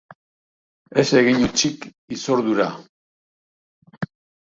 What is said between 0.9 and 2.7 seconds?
Ez egin hutsik hitzordura!